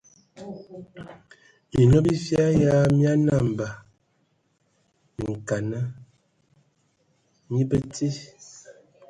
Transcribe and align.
Minlo 1.73 1.97
bifia 2.05 2.45
ya 2.63 2.75
mia 2.95 3.13
nambə 3.25 3.67
minkana 5.23 5.79
mi 7.51 7.61
bəti. 7.69 8.07